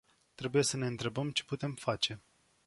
[0.35, 2.21] Trebuie să ne întrebăm ce putem face.